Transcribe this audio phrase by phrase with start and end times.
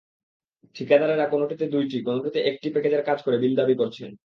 [0.75, 4.11] ঠিকাদারেরা কোনোটিতে দুইটি, কোনটিতে একটি প্যাকেজের কাজ করে বিল দাবি করছেন।